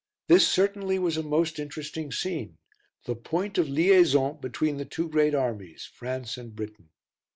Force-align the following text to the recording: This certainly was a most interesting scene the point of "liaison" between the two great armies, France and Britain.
This 0.25 0.47
certainly 0.47 0.97
was 0.97 1.15
a 1.15 1.21
most 1.21 1.59
interesting 1.59 2.11
scene 2.11 2.57
the 3.05 3.13
point 3.15 3.59
of 3.59 3.69
"liaison" 3.69 4.39
between 4.41 4.77
the 4.77 4.85
two 4.85 5.07
great 5.07 5.35
armies, 5.35 5.87
France 5.93 6.37
and 6.39 6.55
Britain. 6.55 6.89